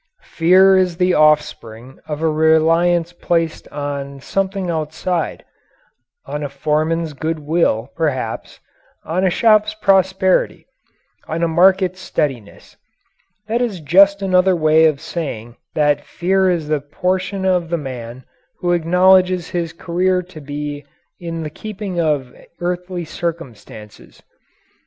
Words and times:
Fear 0.33 0.77
is 0.79 0.97
the 0.97 1.13
offspring 1.13 1.99
of 2.07 2.23
a 2.23 2.27
reliance 2.27 3.13
placed 3.13 3.67
on 3.67 4.19
something 4.19 4.67
outside 4.67 5.45
on 6.25 6.41
a 6.41 6.49
foreman's 6.49 7.13
good 7.13 7.37
will, 7.37 7.91
perhaps, 7.95 8.59
on 9.05 9.23
a 9.23 9.29
shop's 9.29 9.75
prosperity, 9.75 10.65
on 11.27 11.43
a 11.43 11.47
market's 11.47 12.01
steadiness. 12.01 12.77
That 13.47 13.61
is 13.61 13.79
just 13.79 14.23
another 14.23 14.55
way 14.55 14.85
of 14.85 14.99
saying 14.99 15.57
that 15.75 16.03
fear 16.03 16.49
is 16.49 16.67
the 16.67 16.81
portion 16.81 17.45
of 17.45 17.69
the 17.69 17.77
man 17.77 18.23
who 18.57 18.71
acknowledges 18.71 19.49
his 19.51 19.71
career 19.71 20.23
to 20.23 20.41
be 20.41 20.83
in 21.19 21.43
the 21.43 21.51
keeping 21.51 21.99
of 22.01 22.33
earthly 22.59 23.05
circumstances. 23.05 24.23